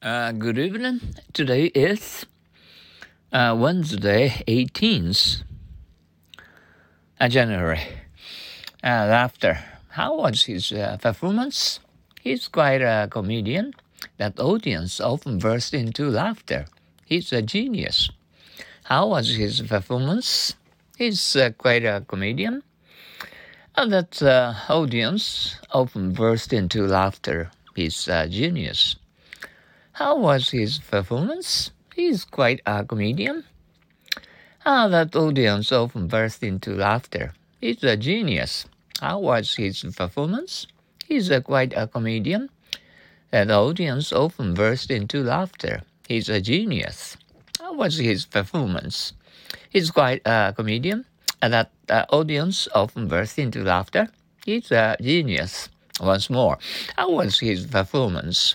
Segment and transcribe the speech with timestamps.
[0.00, 1.00] Uh, good evening.
[1.32, 2.24] Today is
[3.32, 5.42] uh, Wednesday, 18th
[7.18, 7.80] uh, January.
[8.84, 9.58] Uh, laughter.
[9.88, 11.80] How was his uh, performance?
[12.20, 13.74] He's quite a comedian.
[14.18, 16.66] That audience often burst into laughter.
[17.04, 18.08] He's a genius.
[18.84, 20.54] How was his performance?
[20.96, 22.62] He's uh, quite a comedian.
[23.74, 27.50] And that uh, audience often burst into laughter.
[27.74, 28.94] He's a genius.
[29.98, 31.72] How was his performance?
[31.92, 33.42] He's quite a comedian.
[34.64, 37.34] Ah, that audience often burst into laughter.
[37.60, 38.66] He's a genius.
[39.00, 40.68] How was his performance?
[41.08, 42.48] He's a quite a comedian.
[43.32, 45.82] That audience often burst into laughter.
[46.06, 47.16] He's a genius.
[47.58, 49.14] How was his performance?
[49.68, 51.06] He's quite a comedian.
[51.42, 54.06] That uh, audience often burst into laughter.
[54.46, 55.68] He's a genius.
[56.00, 56.58] Once more,
[56.96, 58.54] how was his performance?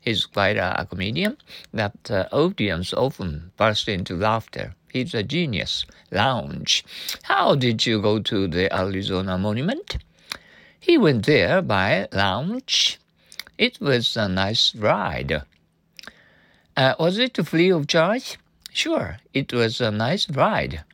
[0.00, 1.36] He's quite a, comedian
[1.72, 4.74] that uh, audience often burst into laughter.
[4.92, 5.84] He's a genius.
[6.10, 6.84] Lounge.
[7.24, 9.98] How did you go to the Arizona Monument?
[10.80, 12.98] He went there by lounge.
[13.58, 15.42] It was a nice ride.
[16.76, 18.38] Uh, was it free of charge?
[18.72, 20.84] Sure, it was a nice ride.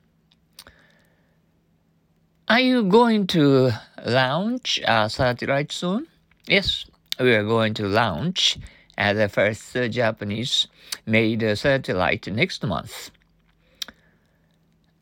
[2.49, 3.73] Are you going to
[4.05, 6.07] launch a satellite soon?
[6.47, 6.87] Yes,
[7.21, 8.59] we are going to launch
[8.97, 10.69] as the first uh, Japanese
[11.07, 13.11] made a satellite next month.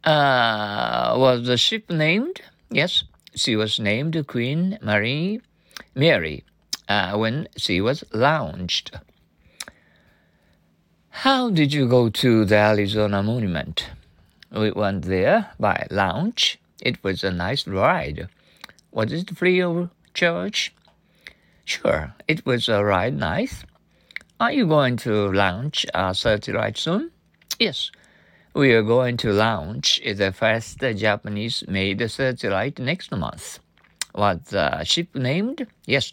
[0.04, 2.40] Uh, was the ship named?
[2.70, 3.04] Yes,
[3.34, 5.40] she was named Queen Marie
[5.94, 6.44] Mary
[6.88, 8.92] uh, when she was launched.
[11.10, 13.90] How did you go to the Arizona Monument?
[14.50, 16.58] We went there by launch.
[16.80, 18.28] It was a nice ride.
[18.90, 20.74] Was it free of charge?
[21.64, 23.64] Sure, it was a ride nice.
[24.42, 27.12] Are you going to launch a uh, satellite soon?
[27.60, 27.92] Yes,
[28.54, 33.60] we are going to launch the first Japanese made satellite next month.
[34.16, 35.69] Was the ship named?
[35.86, 36.12] Yes,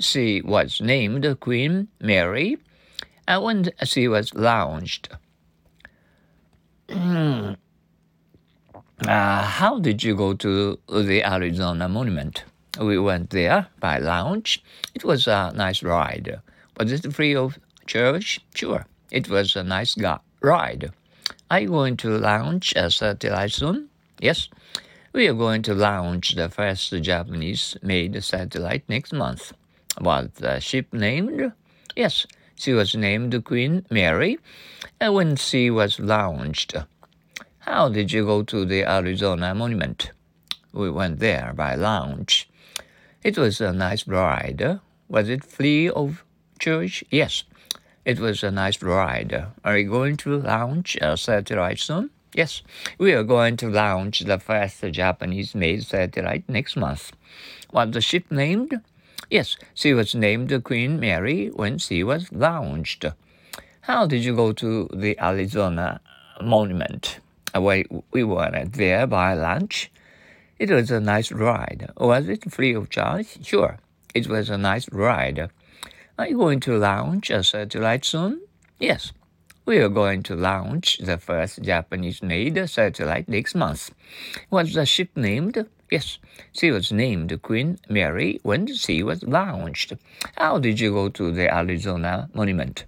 [0.00, 2.56] she was named Queen Mary
[3.28, 5.10] uh, and when she was launched.
[6.88, 7.54] uh,
[9.06, 12.42] how did you go to the Arizona Monument?
[12.80, 14.64] We went there by launch.
[14.96, 16.42] It was a nice ride.
[16.78, 18.40] Was it free of charge?
[18.54, 18.86] Sure.
[19.10, 19.96] It was a nice
[20.40, 20.92] ride.
[21.50, 23.88] Are you going to launch a satellite soon?
[24.20, 24.48] Yes.
[25.12, 29.52] We are going to launch the first Japanese made satellite next month.
[30.00, 31.52] Was the ship named?
[31.94, 32.26] Yes.
[32.54, 34.38] She was named Queen Mary
[35.00, 36.74] and when she was launched.
[37.58, 40.12] How did you go to the Arizona Monument?
[40.72, 42.48] We went there by launch.
[43.22, 44.80] It was a nice ride.
[45.08, 46.24] Was it free of
[46.62, 47.02] church?
[47.10, 47.42] Yes.
[48.04, 49.46] It was a nice ride.
[49.64, 52.10] Are you going to launch uh, a satellite soon?
[52.34, 52.62] Yes,
[52.98, 57.12] we are going to launch the first Japanese made satellite next month.
[57.72, 58.80] Was the ship named?
[59.28, 63.04] Yes, she was named Queen Mary when she was launched.
[63.82, 66.00] How did you go to the Arizona
[66.40, 67.18] Monument?
[67.54, 69.90] Uh, we, we went there by lunch.
[70.58, 71.90] It was a nice ride.
[71.96, 73.44] Was it free of charge?
[73.44, 73.78] Sure,
[74.14, 75.50] it was a nice ride.
[76.18, 78.42] Are you going to launch uh, a satellite soon?
[78.78, 79.12] Yes.
[79.64, 83.90] We are going to launch the first Japanese made uh, satellite next month.
[84.50, 85.66] Was the ship named?
[85.90, 86.18] Yes,
[86.52, 89.94] she was named Queen Mary when she was launched.
[90.36, 92.84] How did you go to the Arizona Monument?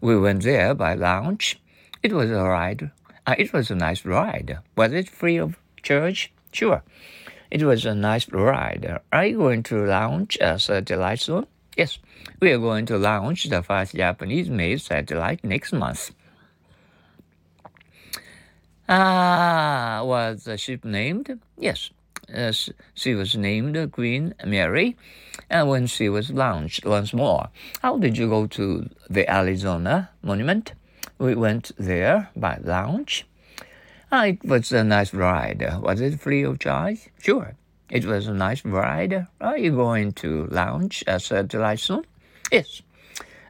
[0.00, 1.60] We went there by launch.
[2.02, 2.90] It was a ride.
[3.26, 4.58] Uh, it was a nice ride.
[4.76, 6.32] Was it free of charge?
[6.52, 6.82] Sure.
[7.50, 9.00] It was a nice ride.
[9.12, 11.46] Are you going to launch uh, a satellite soon?
[11.76, 11.98] Yes,
[12.40, 16.10] we are going to launch the first Japanese made satellite next month.
[18.88, 21.38] Ah, was the ship named?
[21.58, 21.90] Yes,
[22.34, 22.52] uh,
[22.94, 24.96] she was named Queen Mary,
[25.50, 27.50] and when she was launched once more,
[27.82, 30.72] how did you go to the Arizona Monument?
[31.18, 33.26] We went there by launch.
[34.10, 35.62] Ah, it was a nice ride.
[35.82, 37.10] Was it free of charge?
[37.18, 37.54] Sure.
[37.90, 39.26] It was a nice ride.
[39.40, 42.04] Are you going to launch a satellite soon?
[42.50, 42.82] Yes.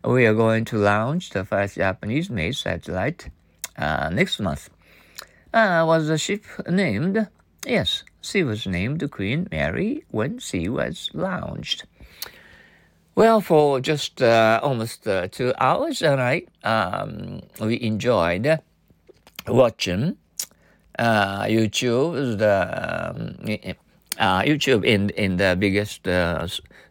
[0.05, 3.31] We are going to launch the first Japanese made satellite
[3.77, 4.71] uh, next month.
[5.53, 7.27] Uh, was the ship named?
[7.67, 11.87] Yes, she was named Queen Mary when she was launched.
[13.15, 18.61] Well, for just uh, almost uh, two hours, and I um, we enjoyed
[19.49, 20.19] watching
[20.99, 23.77] uh, YouTube, the um,
[24.19, 26.49] uh, YouTube in in the biggest uh,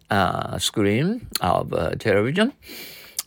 [0.10, 2.54] uh, screen of uh, television.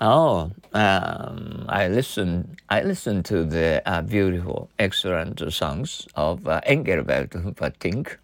[0.00, 7.34] Oh, um, I listen I listen to the uh, beautiful, excellent songs of uh, Engelbert
[7.34, 8.16] Humperdinck.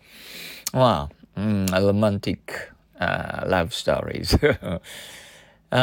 [0.72, 2.70] Wow, mm, romantic
[3.00, 4.36] uh, love stories.
[5.72, 5.80] you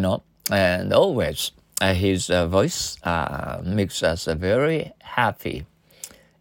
[0.00, 2.98] know, and always his voice
[3.64, 5.64] makes us very happy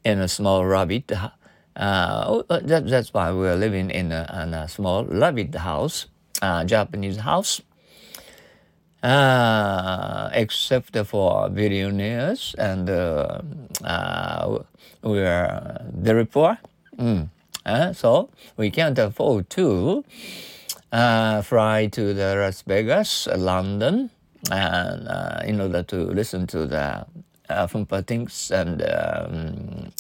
[0.04, 1.12] in a small rabbit.
[1.76, 6.08] Oh, that, that's why we're living in a, in a small rabbit house
[6.44, 7.62] uh, Japanese house.
[9.02, 13.42] Uh, except for billionaires and uh,
[13.84, 14.60] uh,
[15.02, 16.58] we're very poor.
[16.98, 17.28] Mm.
[17.66, 20.06] Uh, so we can't afford to
[20.94, 24.10] uh, fly to the Las Vegas, London,
[24.50, 27.06] and uh, in order to listen to the
[27.54, 29.92] uh, Humperdinck's and um,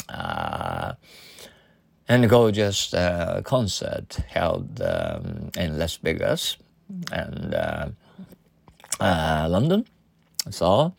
[2.07, 6.57] and gorgeous uh, concert held um, in Las Vegas
[7.11, 7.87] and uh,
[8.99, 9.85] uh, London.
[10.49, 10.93] So,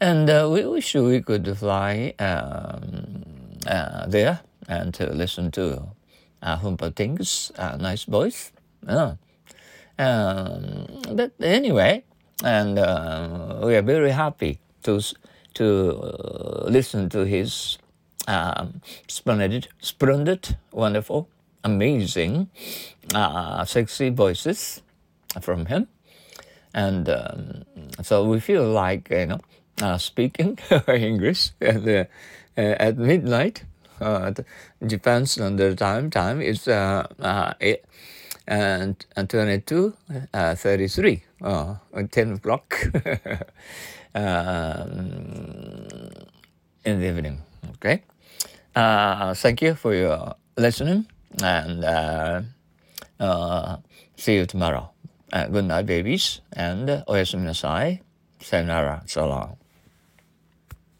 [0.00, 3.24] and uh, we wish we could fly um,
[3.66, 5.86] uh, there and to listen to
[6.42, 8.52] uh, Humperdinck's uh, nice voice.
[9.98, 12.04] Um, but anyway,
[12.42, 12.76] and
[13.64, 15.00] we are very happy to
[15.54, 17.78] to listen to his
[18.28, 21.28] um, splendid, splendid, wonderful,
[21.64, 22.48] amazing,
[23.14, 24.82] uh, sexy voices
[25.40, 25.88] from him.
[26.74, 27.64] And um,
[28.02, 29.40] so we feel like, you know,
[29.80, 30.58] uh, speaking
[30.88, 32.04] English at, uh,
[32.56, 33.64] at midnight.
[34.00, 34.32] Uh,
[34.84, 37.54] Japan Standard Time time is uh, uh,
[38.46, 39.94] and, and 22,
[40.34, 41.74] uh, 33, uh,
[42.10, 42.74] 10 o'clock
[44.14, 45.88] um,
[46.84, 47.42] in the evening.
[47.76, 48.02] Okay.
[48.74, 51.06] Uh, thank you for your listening
[51.42, 52.42] and uh,
[53.20, 53.76] uh,
[54.16, 54.90] see you tomorrow.
[55.32, 58.00] Uh, good night, babies, and uh, oyasumi nasai.
[58.40, 59.02] Sayonara.
[59.06, 59.56] So long.